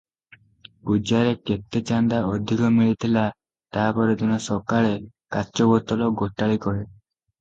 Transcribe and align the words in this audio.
ପୂଜାରେ 0.89 1.33
କେତେ 1.49 1.81
ଚାନ୍ଦା 1.89 2.21
ଅଧିକ 2.29 2.71
ମିଳିଥିଲା 2.77 3.25
ତା 3.77 3.85
ପରଦିନ 3.99 4.41
ସକାଳେ 4.47 4.97
କାଚ 5.39 5.69
ବୋତଲ 5.75 6.13
ଗୋଟାଳି 6.23 6.59
କହେ 6.67 6.83